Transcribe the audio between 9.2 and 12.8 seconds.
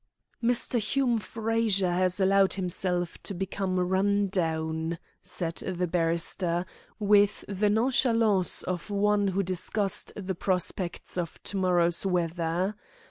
who discussed the prospects of to morrow's weather.